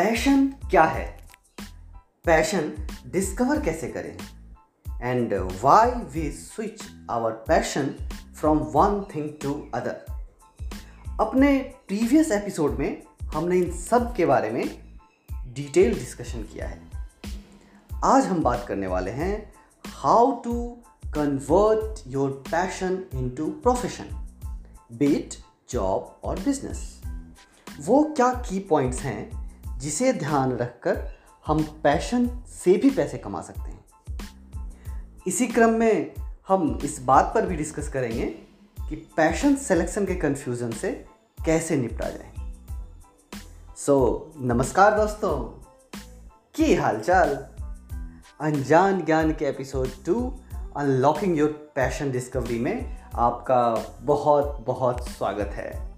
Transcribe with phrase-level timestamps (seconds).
[0.00, 1.28] Passion क्या है?
[2.24, 4.18] Passion discover कैसे करें?
[5.02, 7.86] And why we switch our passion
[8.36, 10.24] from one thing to other
[11.20, 14.98] अपने प्रीवियस एपिसोड में हमने इन सब के बारे में
[15.32, 16.80] डिटेल डिस्कशन किया है।
[18.04, 19.54] आज हम बात करने वाले हैं
[19.86, 24.28] how to convert your passion into profession
[24.92, 25.34] beat
[25.70, 27.02] job और बिज़नेस
[27.80, 29.39] वो क्या की पॉइंट्स हैं
[29.80, 31.08] जिसे ध्यान रखकर
[31.46, 33.84] हम पैशन से भी पैसे कमा सकते हैं।
[35.26, 36.14] इसी क्रम में
[36.48, 38.26] हम इस बात पर भी डिस्कस करेंगे
[38.88, 41.04] कि पैशन सिलेक्शन के कन्फ्यूज़न से
[41.46, 42.54] कैसे निपटा जाए।
[43.76, 45.62] सो so, नमस्कार दोस्तों।
[46.54, 47.46] की हालचाल?
[48.40, 50.40] अनजान ज्ञान के episode two
[50.76, 55.94] unlocking your passion discovery में आपका बहुत बहुत स्वागत है।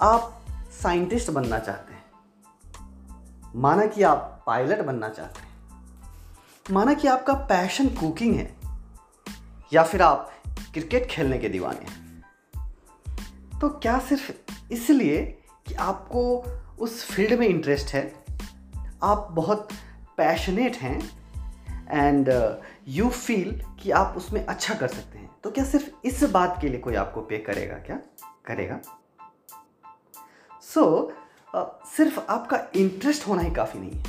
[0.00, 0.44] आप
[0.82, 1.85] साइंटिस्ट बनना चाहते
[3.54, 5.48] माना कि आप पायलट बनना चाहते हैं।
[6.70, 8.56] माना कि आपका पैशन कुकिंग है
[9.72, 10.32] या फिर आप
[10.72, 12.24] क्रिकेट खेलने के दीवाने हैं।
[13.60, 16.44] तो क्या सिर्फ़ इसलिए कि आपको
[16.78, 18.24] उस फ़ील्ड में इंटरेस्ट है?
[19.02, 19.68] आप बहुत
[20.16, 21.26] पैशनेट हैं
[21.90, 22.56] एंड
[22.88, 26.68] यू फील कि आप उसमें अच्छा कर सकते हैं। तो क्या सिर्फ़ इस बात के
[26.68, 27.96] लिए कोई आपको पे करेगा क्या?
[28.46, 28.80] करेगा?
[30.62, 31.25] सो so,
[31.96, 34.04] सिर्फ़ आपका इंटरेस्ट होना ही काफ़ी नहीं है।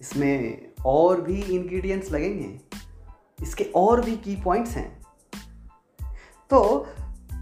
[0.00, 2.60] इसमें और भी इंग्रेडिएंट्स लगेंगे।
[3.42, 5.02] इसके और भी की पॉइंट्स हैं।
[6.50, 6.86] तो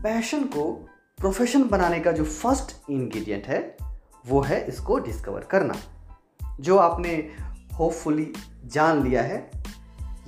[0.03, 0.72] पैशन को
[1.19, 3.77] प्रोफेशन बनाने का जो फ़र्स्ट इंग्रेडिएंट है,
[4.27, 5.75] वो है इसको डिस्कवर करना।
[6.61, 7.37] जो आपने
[7.78, 8.33] होपफुली
[8.65, 9.50] जान लिया है,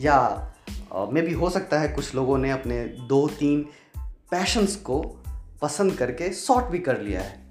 [0.01, 0.49] या
[0.95, 5.01] मे भी हो सकता है कुछ लोगों ने अपने दो तीन पैशंस को
[5.63, 7.42] पसंद करके सॉर्ट भी कर लिया है।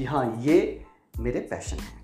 [0.00, 0.84] कि हाँ ये
[1.18, 1.98] मेरे पैशन है।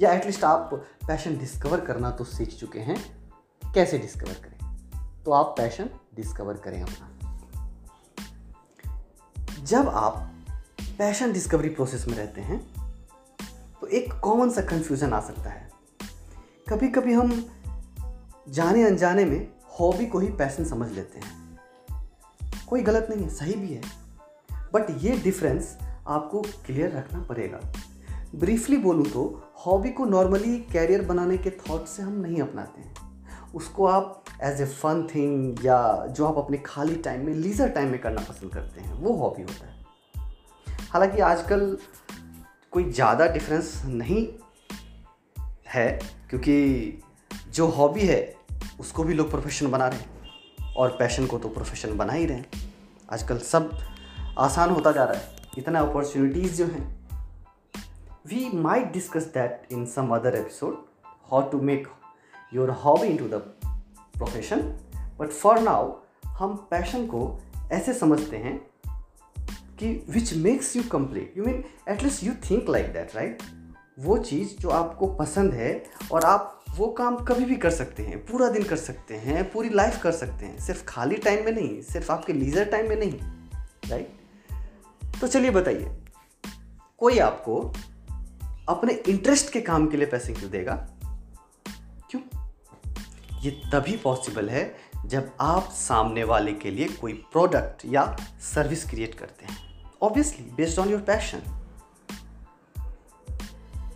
[0.00, 0.70] या एटलीस्ट आप
[1.08, 3.30] पैशन डिस्कवर करना तो सीख चुके हैं।
[3.74, 4.76] कैसे डिस्कवर करें?
[5.24, 7.40] तो आप पैशन डिस्कवर करें अपना।
[9.62, 10.14] जब आप
[10.98, 12.58] पैशन डिस्कवरी प्रोसेस में रहते हैं
[13.80, 15.70] तो एक कॉमन सा कंफ्यूजन आ सकता है।
[16.68, 17.48] कभी कभी हम
[18.48, 19.48] जाने अनजाने में
[19.80, 21.60] हॉबी को ही पैशन समझ लेते हैं।
[22.68, 23.82] कोई गलत नहीं है, सही भी है।
[24.52, 27.60] बट ये डिफरेंस आपको क्लियर रखना पड़ेगा।
[28.34, 29.24] ब्रीफली बोलूँ तो
[29.56, 32.94] हॉबी को नॉर्मली कैरियर बनाने के थॉट से हम नहीं अपनाते हैं।
[33.54, 37.88] उसको आप एज ए फन थिंग या जो आप अपने खाली टाइम में लीजर टाइम
[37.88, 39.74] में करना पसंद करते हैं, वो हॉबी होता है।
[40.90, 41.78] हालाँकि आजकल
[42.72, 44.26] कोई ज़्यादा डिफरेंस नहीं
[45.68, 45.88] है,
[46.30, 47.02] क्योंकि
[47.50, 48.34] जो हॉबी है,
[48.80, 50.14] उसको भी लोग प्रोफेशन बना रहे हैं।
[50.76, 52.70] और पैशन को तो प्रोफेशन बना ही रहे हैं।
[53.12, 53.70] आजकल सब
[54.38, 57.08] आसान होता जा रहा है। इतना अपॉर्चुनिटीज़ जो हैं
[58.26, 61.88] we might discuss that in some other episode how to make
[62.54, 63.34] your hobby into the
[64.16, 64.60] profession
[65.18, 65.92] but for now
[66.26, 67.40] हम पैशन को
[67.72, 68.66] ऐसे समझते हैं
[69.78, 73.42] कि which makes you complete you mean at least you think like that right
[73.98, 78.26] वो चीज़ जो आपको पसंद है और आप वो काम कभी भी कर सकते हैं,
[78.26, 81.82] पूरा दिन कर सकते हैं, पूरी लाइफ कर सकते हैं। सिर्फ़ खाली टाइम में नहीं,
[81.82, 83.18] सिर्फ़ आपके लीजर टाइम में नहीं
[83.90, 84.15] राइट
[85.20, 85.90] तो चलिए बताइए,
[86.98, 87.60] कोई आपको
[88.68, 90.74] अपने इंटरेस्ट के काम के लिए पैसे क्यों देगा?
[92.10, 92.20] क्यों?
[93.40, 94.76] ये तभी पॉसिबल है
[95.06, 98.16] जब आप सामने वाले के लिए कोई प्रोडक्ट या
[98.54, 99.56] सर्विस क्रिएट करते हैं।
[100.02, 101.42] Obviously based on your passion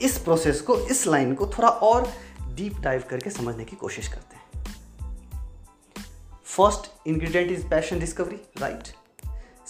[0.02, 2.12] इस प्रोसेस को, इस लाइन को थोड़ा और
[2.48, 4.64] डीप डाइव करके समझने की कोशिश करते हैं।
[6.44, 8.88] First ingredient is passion discovery right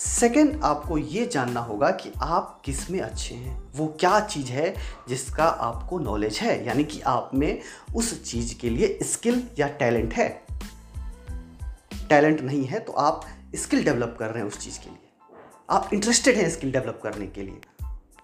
[0.01, 4.75] second आपको ये जानना होगा कि आप किसमें अच्छे हैं। वो क्या चीज़ है
[5.09, 6.67] जिसका आपको नॉलेज है?
[6.67, 7.61] यानी कि आप में
[7.95, 10.29] उस चीज़ के लिए स्किल या टैलेंट है?
[12.09, 15.37] टैलेंट नहीं है तो आप स्किल डेवलप कर रहे हैं उस चीज़ के लिए।
[15.71, 17.61] आप इंटरेस्टेड हैं स्किल डेवलप करने के लिए,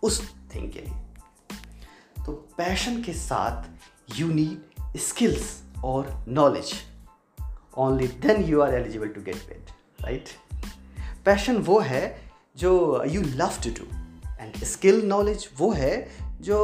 [0.03, 0.23] उस
[0.55, 6.73] थिंग के लिए। तो पैशन के साथ यू नीड स्किल्स और knowledge
[7.79, 9.71] only then you are eligible to get paid
[10.01, 10.29] right
[11.27, 12.03] passion वो है
[12.57, 13.85] जो you love to do
[14.41, 15.95] and skill knowledge वो है
[16.41, 16.59] जो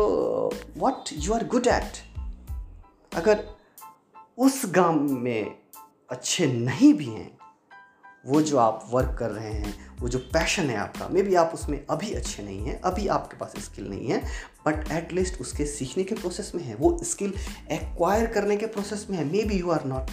[0.77, 2.03] what you are good at
[3.15, 3.45] अगर
[4.39, 5.55] उस गाँव में
[6.11, 7.31] अच्छे नहीं भी हैं,
[8.27, 11.51] वो जो आप वर्क कर रहे हैं, वो जो पैशन है आपका मे बी आप
[11.55, 14.23] उसमें अभी अच्छे नहीं हैं, अभी आपके पास स्किल नहीं है
[14.67, 17.35] बट एटलीस्ट उसके सीखने के प्रोसेस में है, वो स्किल
[17.71, 20.11] एक्वायर करने के प्रोसेस में है maybe you are not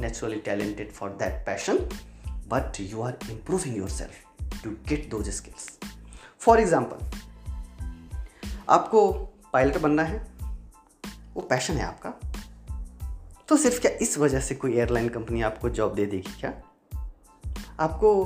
[0.00, 1.78] naturally talented for that passion
[2.52, 4.14] but you are improving yourself
[4.64, 5.68] to get those skills.
[6.46, 7.04] For example,
[8.68, 9.12] आपको
[9.52, 10.26] पायलट बनना है,
[11.34, 12.10] वो पैशन है आपका।
[13.48, 16.62] तो सिर्फ़ क्या इस वजह से कोई एयरलाइन कंपनी आपको जॉब दे देगी क्या?
[17.80, 18.24] आपको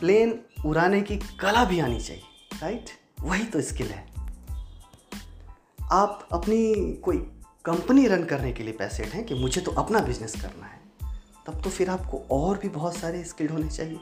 [0.00, 2.22] प्लेन उड़ाने की कला भी आनी चाहिए
[2.62, 2.90] राइट
[3.20, 4.08] वही तो स्किल है।
[5.92, 7.16] आप अपनी कोई
[7.64, 10.77] कंपनी रन करने के लिए पैसे हैं कि मुझे तो अपना बिज़नेस करना है।
[11.48, 13.98] तब तो फिर आपको और भी बहुत सारे स्किल होने चाहिए।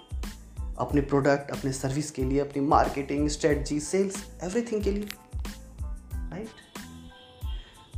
[0.79, 5.09] अपने प्रोडक्ट अपने सर्विस के लिए, अपनी मार्केटिंग स्ट्रेटजी सेल्स एवरीथिंग के लिए।
[6.31, 6.49] राइट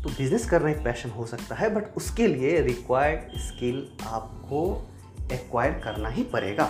[0.03, 4.61] तो बिज़नेस करना एक पैशन हो सकता है बट उसके लिए रिक्वायर्ड स्किल आपको
[5.33, 6.67] एक्वायर करना ही पड़ेगा।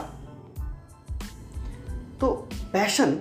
[2.21, 2.33] तो
[2.73, 3.21] पैशन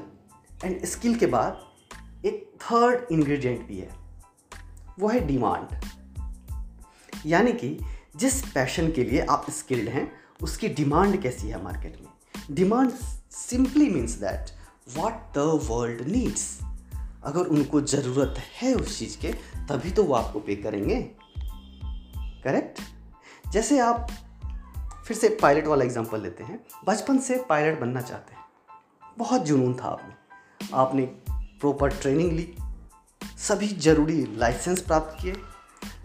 [0.63, 3.89] एंड स्किल के बाद एक थर्ड इंग्रेडिएंट भी है।
[4.99, 5.75] वो है डिमांड
[7.25, 7.77] यानी कि
[8.17, 10.11] जिस पैशन के लिए आप स्किल्ड हैं,
[10.43, 12.07] उसकी डिमांड कैसी है मार्केट में?
[12.55, 12.91] Demand
[13.31, 14.45] simply means that
[14.97, 16.59] what the world needs
[17.23, 19.33] अगर उनको ज़रूरत है उस चीज़ के,
[19.69, 21.01] तभी तो वो आपको पे करेंगे।
[22.43, 22.79] करेक्ट
[23.51, 24.07] जैसे आप
[25.07, 28.41] फिर से पायलट वाला एग्जांपल लेते हैं। बचपन से पायलट बनना चाहते हैं।
[29.17, 30.13] बहुत जुनून था आपने।
[30.73, 32.55] आपने प्रॉपर ट्रेनिंग ली।
[33.37, 35.33] सभी ज़रूरी लाइसेंस प्राप्त किए।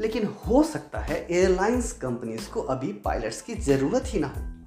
[0.00, 4.62] लेकिन हो सकता है एयरलाइंस कंपनीज़ को अभी पायलट्स की ज़रूरत ही ना हो।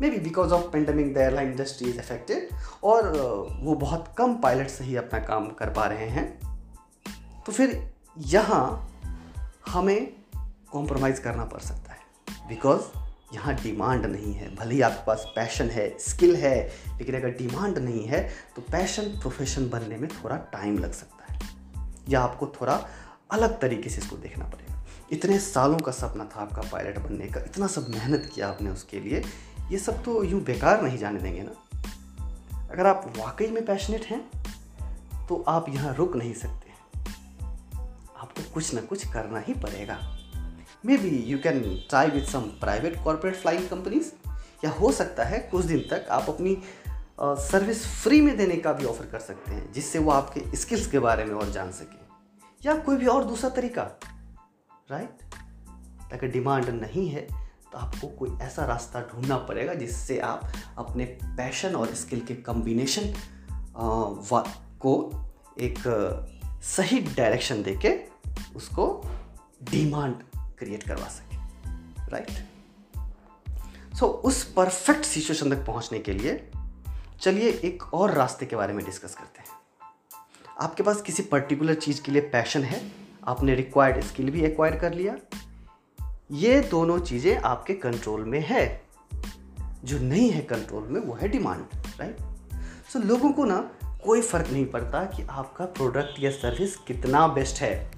[0.00, 2.48] May be because of pandemic the airline industry is affected
[2.84, 3.18] और
[3.60, 6.40] वो बहुत कम पायलट से ही अपना काम कर पा रहे हैं।
[7.46, 8.92] तो फिर यहाँ
[9.68, 10.12] हमें
[10.72, 11.98] कॉम्प्रोमाइज़ करना पड़ सकता है।
[12.48, 12.80] बिकॉज़
[13.34, 17.78] यहाँ डिमांड नहीं है। भले ही आपके पास पैशन है स्किल है, लेकिन अगर डिमांड
[17.78, 21.40] नहीं है तो पैशन प्रोफेशन बनने में थोड़ा टाइम लग सकता है।
[22.08, 22.86] या आपको थोड़ा
[23.30, 27.40] अलग तरीके से इसको देखना पड़ेगा। इतने सालों का सपना था आपका पायलट बनने का,
[27.40, 29.22] इतना सब मेहनत किया आपने उसके लिए,
[29.70, 31.54] ये सब तो यूँ बेकार नहीं जाने देंगे ना?
[32.70, 34.20] अगर आप वाकई में पैशनेट हैं
[35.28, 36.74] तो आप यहाँ रुक नहीं सकते।
[38.16, 39.98] आपको कुछ ना कुछ करना ही पड़ेगा।
[40.86, 44.12] May be you can try with some private corporate flying companies
[44.64, 46.56] या हो सकता है कुछ दिन तक आप अपनी
[47.20, 50.98] सर्विस फ्री में देने का भी ऑफ़र कर सकते हैं, जिससे वो आपके स्किल्स के
[50.98, 52.05] बारे में और जान सके।
[52.66, 53.82] या कोई भी और दूसरा तरीका
[54.90, 55.18] राइट
[56.12, 57.20] अगर डिमांड नहीं है
[57.72, 63.14] तो आपको कोई ऐसा रास्ता ढूंढना पड़ेगा जिससे आप अपने पैशन और स्किल के कम्बिनेशन
[64.80, 65.12] को
[65.60, 65.78] एक
[66.62, 68.04] सही डायरेक्शन देके
[68.56, 69.02] उसको
[69.70, 71.36] डिमांड क्रिएट करवा सके
[72.10, 72.30] राइट
[73.94, 76.52] सो so, उस परफेक्ट सिचुएशन तक पहुँचने के लिए
[77.20, 79.55] चलिए एक और रास्ते के बारे में डिस्कस करते हैं।
[80.56, 82.80] आपके पास किसी पर्टिकुलर चीज़ के लिए पैशन है,
[83.24, 85.16] आपने रिक्वायर्ड स्किल भी एक्वायर कर लिया।
[86.32, 88.64] ये दोनों चीज़ें आपके कंट्रोल में है।
[89.84, 91.64] जो नहीं है कंट्रोल में, वो है डिमांड
[92.00, 92.16] राइट
[92.92, 93.58] सो लोगों को ना
[94.04, 97.90] कोई फ़र्क नहीं पड़ता कि आपका प्रोडक्ट या सर्विस कितना बेस्ट है।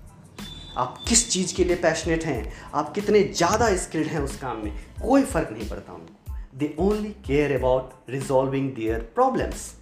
[0.76, 4.72] आप किस चीज़ के लिए पैशनेट हैं, आप कितने ज़्यादा स्किल्ड हैं उस काम में,
[5.02, 9.72] कोई फ़र्क नहीं पड़ता उनको। They only care about resolving their problems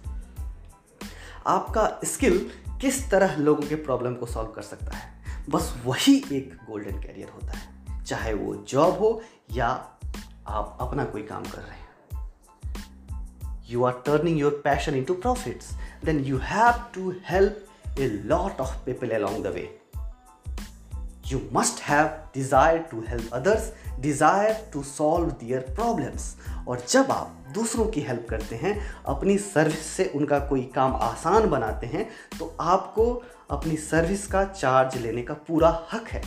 [1.47, 2.49] आपका स्किल
[2.81, 5.23] किस तरह लोगों के प्रॉब्लम को सॉल्व कर सकता है?
[5.49, 9.21] बस वही एक गोल्डन कैरियर होता है। चाहे वो जॉब हो
[9.51, 9.67] या
[10.47, 11.87] आप अपना कोई काम कर रहे हैं।
[13.69, 15.59] You are turning your passion into profit
[16.05, 17.65] then you have to help
[17.99, 19.47] a lot of people along the
[21.31, 26.35] you must have desire to help others desire to solve their problems
[26.67, 31.49] और जब आप दूसरों की हेल्प करते हैं, अपनी service से उनका कोई काम आसान
[31.49, 32.07] बनाते हैं
[32.39, 33.05] तो आपको
[33.51, 36.21] अपनी सर्विस का चार्ज लेने का पूरा हक है।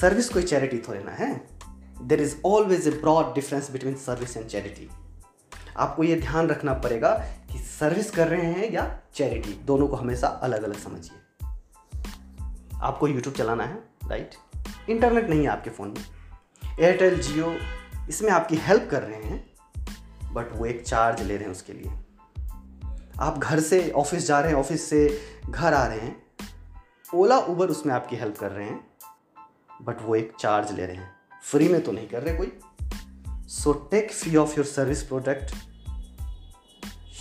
[0.00, 1.30] सर्विस कोई चैरिटी थोड़े ना है।
[2.02, 4.88] There is always a broad difference between service and charity
[5.76, 7.10] आपको ये ध्यान रखना पड़ेगा
[7.52, 11.18] कि सर्विस कर रहे हैं या चैरिटी दोनों को हमेशा अलग अलग समझिए।
[12.80, 13.78] आपको यूट्यूब चलाना है?
[14.08, 14.34] राइट?
[14.90, 16.04] इंटरनेट नहीं है आपके फ़ोन में।
[16.80, 17.56] एयरटेल जियो
[18.08, 19.50] इसमें आपकी हेल्प कर रहे हैं,
[20.32, 21.92] बट वो एक चार्ज ले रहे हैं उसके लिए।
[23.20, 25.20] आप घर से ऑफ़िस जा रहे हैं, ऑफ़िस से
[25.50, 26.22] घर आ रहे हैं,
[27.14, 28.90] ओला, उबर उसमें आपकी हेल्प कर रहे हैं,
[29.82, 32.58] बट वो एक चार्ज ले रहे हैं। फ्री में तो नहीं कर रहे कोई।
[33.28, 35.54] So take free of your service product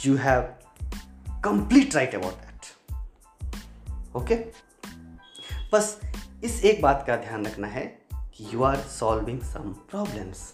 [0.05, 0.41] you have
[1.43, 2.61] complete right about that
[4.15, 4.35] okay
[5.73, 5.99] बस
[6.43, 7.85] इस एक बात का ध्यान रखना है
[8.33, 10.53] कि you are solving some problems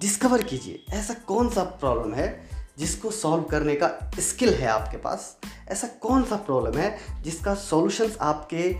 [0.00, 5.38] discover कीजिए, ऐसा कौन सा प्रॉब्लम है जिसको सॉल्व करने का स्किल है आपके पास?
[5.68, 8.72] ऐसा कौन सा प्रॉब्लम है जिसका सॉल्यूशंस आपके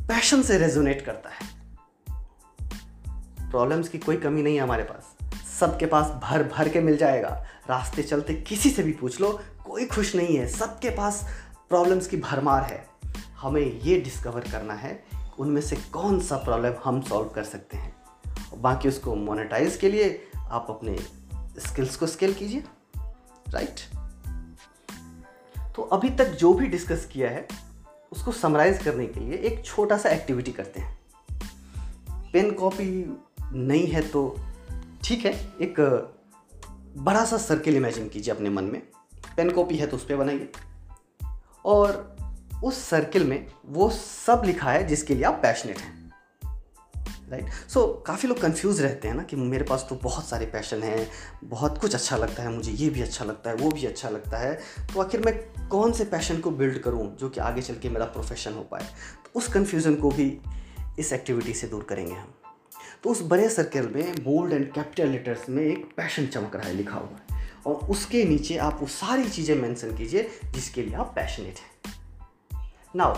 [0.00, 1.48] पैशन से रेजोनेट करता है?
[3.50, 5.16] प्रॉब्लम्स की कोई कमी नहीं है हमारे पास।
[5.60, 9.86] सबके पास भर भर के मिल जाएगा। रास्ते चलते किसी से भी पूछ लो, कोई
[9.86, 11.24] खुश नहीं है। सबके पास
[11.68, 12.93] प्रॉब्लम्स की भरमार है।
[13.44, 15.04] हमें ये डिस्कवर करना है
[15.38, 17.94] उनमें से कौन सा प्रॉब्लम हम सॉल्व कर सकते हैं।
[18.56, 20.96] बाकी उसको मोनेटाइज के लिए आप अपने
[21.60, 22.64] स्किल्स को स्केल कीजिए
[23.48, 23.80] राइट
[25.76, 27.46] तो अभी तक जो भी डिस्कस किया है,
[28.12, 30.98] उसको समराइज करने के लिए एक छोटा सा एक्टिविटी करते हैं।
[32.32, 33.18] पेन कॉपी
[33.52, 34.36] नहीं है तो
[35.04, 35.80] ठीक है, एक
[36.96, 38.80] बड़ा सा सर्किल इमेजिन कीजिए अपने मन में।
[39.36, 40.52] पेन कॉपी है तो उस पर बनाइए।
[41.64, 42.13] और
[42.64, 46.04] उस सर्किल में वो सब लिखा है जिसके लिए आप पैशनेट हैं।
[47.30, 50.46] राइट सो so, काफ़ी लोग कंफ्यूज रहते हैं ना कि मेरे पास तो बहुत सारे
[50.46, 51.10] पैशन हैं
[51.44, 54.38] बहुत कुछ अच्छा लगता है मुझे ये भी अच्छा लगता है वो भी अच्छा लगता
[54.38, 54.54] है।
[54.94, 58.04] तो आखिर मैं कौन से पैशन को बिल्ड करूँ जो कि आगे चल के मेरा
[58.04, 58.84] प्रोफेशन हो पाए?
[59.24, 60.40] तो उस कन्फ्यूज़न को भी
[60.98, 62.34] इस एक्टिविटी से दूर करेंगे हम।
[63.04, 66.74] तो उस बड़े सर्कल में बोल्ड एंड कैपिटल लेटर्स में एक पैशन चमक रहा है
[66.74, 71.12] लिखा हुआ है। और उसके नीचे आप वो सारी चीज़ें मेंशन कीजिए जिसके लिए आप
[71.16, 71.73] पैशनेट हैं।
[72.96, 73.16] नाउ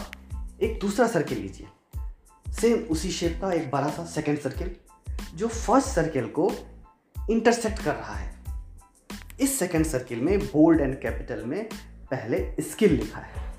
[0.62, 1.66] एक दूसरा सर्किल लीजिए।
[2.52, 4.76] सेम उसी शेप का एक बड़ा सा सेकेंड सर्किल
[5.34, 6.52] जो फ़र्स्ट सर्किल को
[7.30, 8.44] इंटरसेक्ट कर रहा है।
[9.40, 11.68] इस सेकेंड सर्किल में बोल्ड एंड कैपिटल में
[12.10, 13.54] पहले स्किल लिखा है।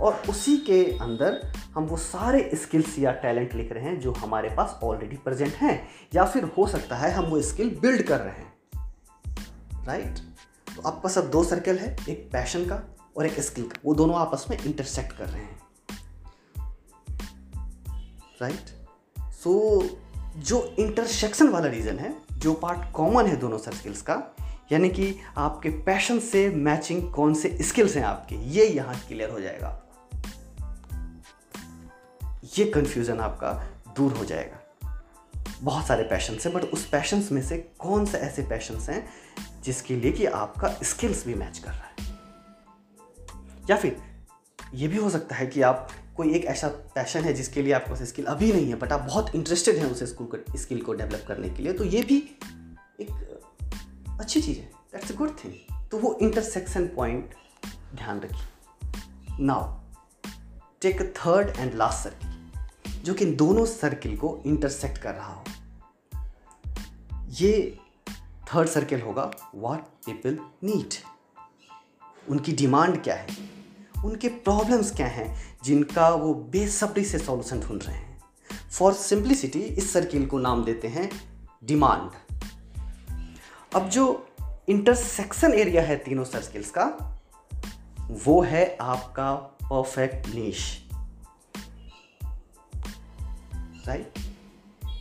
[0.00, 4.48] और उसी के अंदर हम वो सारे स्किल्स या टैलेंट लिख रहे हैं, जो हमारे
[4.48, 8.34] पास ऑलरेडी प्रेजेंट हैं, या फिर हो सकता है हम वो स्किल बिल्ड कर रहे
[8.34, 8.52] हैं।
[9.86, 10.76] Right right?
[10.76, 14.16] तो आपका सब दो सर्कल है, एक पैशन का और एक स्किल का। वो दोनों
[14.16, 15.60] आपस में इंटरसेक्ट कर रहे हैं।
[18.42, 18.66] राइट
[19.32, 19.88] सो so,
[20.36, 24.36] जो इंटरसेक्शन वाला रीज़न है जो पार्ट कॉमन है दोनों सर स्किल्स का
[24.72, 29.40] यानी कि आपके पैशन से मैचिंग कौन से स्किल्स हैं आपके ये यहाँ क्लियर हो
[29.40, 29.82] जाएगा।
[32.58, 33.52] ये कंफ्यूजन आपका
[33.96, 34.58] दूर हो जाएगा।
[35.60, 39.08] बहुत सारे पैशन हैं बट उस पैशंस में से कौन से ऐसे पैशंस हैं
[39.62, 42.17] जिसके लिए कि आपका स्किल्स भी मैच कर रहा है?
[43.70, 43.96] या फिर
[44.74, 47.90] ये भी हो सकता है कि आप, कोई एक ऐसा पैशन है जिसके लिए आपके
[47.90, 50.92] पास स्किल अभी नहीं है बट आप बहुत इंटरेस्टेड हैं उस स्कूल को स्किल को
[50.92, 52.16] डेवलप करने के लिए तो ये भी
[53.00, 53.10] एक
[54.20, 57.34] अच्छी चीज़ है। दैट्स अ गुड थिंग तो वो इंटरसेक्शन पॉइंट
[57.94, 59.80] ध्यान रखिए। Now
[60.80, 65.44] take a third and last circle जो कि दोनों सर्किल को इंटरसेक्ट कर रहा हो।
[67.30, 67.78] ये
[68.54, 70.94] थर्ड सर्किल होगा व्हाट पीपल नीड
[72.28, 73.57] उनकी डिमांड क्या है?
[74.04, 78.18] उनके प्रॉब्लम्स क्या हैं, जिनका वो बेसब्री से सॉल्यूशन ढूंढ रहे हैं।
[78.72, 81.10] फॉर सिंप्लिसिटी इस सर्किल को नाम देते हैं
[81.64, 82.10] डिमांड
[83.74, 84.26] अब जो
[84.68, 86.84] इंटरसेक्शन एरिया है तीनों सर्किल्स का,
[88.24, 90.84] वो है आपका परफेक्ट नीश
[93.86, 94.18] राइट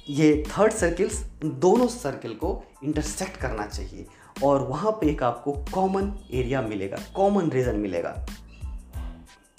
[0.10, 4.06] ये थर्ड सर्किल्स दोनों सर्किल को इंटरसेक्ट करना चाहिए।
[4.44, 8.26] और वहाँ पे एक आपको कॉमन एरिया मिलेगा कॉमन रीजन मिलेगा।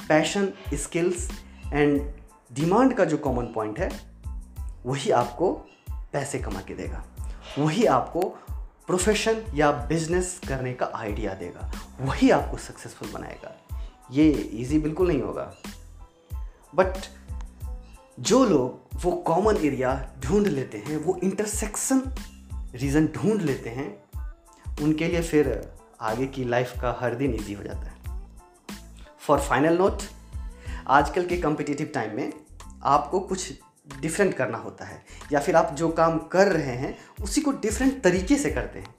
[0.08, 1.30] पैशन, स्किल्स
[1.72, 2.12] एंड
[2.52, 3.90] डिमांड का जो कॉमन पॉइंट है,
[4.86, 5.52] वही आपको
[6.12, 7.04] पैसे कमा के देगा।
[7.58, 8.20] वही आपको
[8.86, 13.66] प्रोफेशन या बिज़नेस करने का आइडिया देगा। वही आपको सक्सेसफुल बनाएगा।
[14.10, 15.54] ये इजी बिल्कुल नहीं होगा।
[16.74, 16.92] बट
[18.20, 22.02] जो लोग वो कॉमन एरिया ढूंढ लेते हैं, वो इंटरसेक्शन
[22.74, 24.02] रीज़न ढूंढ लेते हैं,
[24.82, 27.97] उनके लिए फिर आगे की लाइफ का हर दिन ईजी हो जाता है।
[29.28, 30.02] फॉर फाइनल नोट
[30.88, 32.32] आजकल के कम्पिटिटिव टाइम में
[32.84, 33.52] आपको कुछ
[34.00, 38.00] डिफरेंट करना होता है, या फिर आप जो काम कर रहे हैं, उसी को डिफरेंट
[38.02, 38.94] तरीके से करते हैं,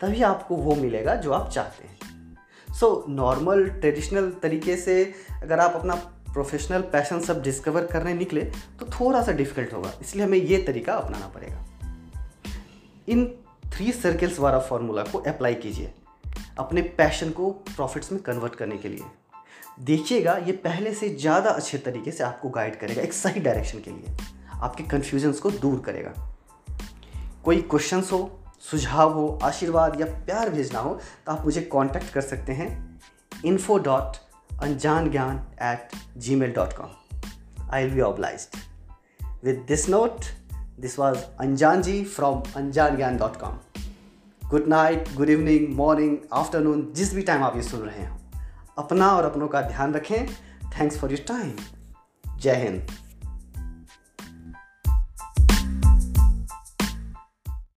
[0.00, 5.74] तभी आपको वो मिलेगा जो आप चाहते हैं। सो नॉर्मल ट्रेडिशनल तरीके से अगर आप
[5.74, 5.94] अपना
[6.32, 8.44] प्रोफेशनल पैशन सब डिस्कवर करने निकले
[8.80, 11.66] तो थोड़ा सा डिफ़िकल्ट होगा, इसलिए हमें ये तरीका अपनाना पड़ेगा।
[13.08, 13.26] इन
[13.66, 15.92] थ्री सर्कल्स वाला फॉर्मूला को अप्लाई कीजिए,
[16.58, 19.04] अपने पैशन को प्रॉफिट्स में कन्वर्ट करने के लिए।
[19.78, 23.90] देखिएगा, ये पहले से ज़्यादा अच्छे तरीके से आपको गाइड करेगा, एक सही डायरेक्शन के
[23.90, 24.16] लिए।
[24.54, 26.12] आपके कन्फ्यूजन्स को दूर करेगा।
[27.44, 28.30] कोई क्वेश्चन हो,
[28.60, 30.94] सुझाव हो, आशीर्वाद या प्यार भेजना हो
[31.26, 33.00] तो आप मुझे कांटेक्ट कर सकते हैं
[33.44, 34.16] info dot
[34.62, 35.96] Anjaan Gyaan at
[36.36, 38.48] Gmail dot com I will be oblige
[39.44, 40.24] with this note
[40.80, 43.58] this was Anjaan ji from Anjaan Gyaan dot com
[44.42, 48.25] good night good evening morning afternoon जिस भी time आप ये सुन रहे हैं।
[48.78, 50.26] अपना और अपनों का ध्यान रखें।
[50.70, 51.56] थैंक्स फॉर योर टाइम
[52.38, 52.86] जय हिंद।